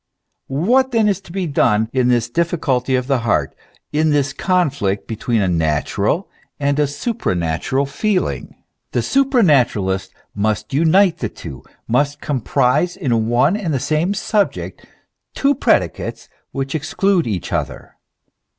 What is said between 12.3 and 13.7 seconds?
prise in one